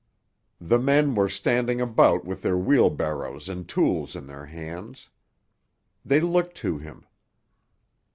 The 0.59 0.79
men 0.79 1.13
were 1.13 1.29
standing 1.29 1.79
about 1.79 2.25
with 2.25 2.41
their 2.41 2.57
wheelbarrows 2.57 3.47
and 3.47 3.69
tools 3.69 4.15
in 4.15 4.25
their 4.25 4.47
hands. 4.47 5.11
They 6.03 6.19
looked 6.19 6.57
to 6.57 6.79
him. 6.79 7.05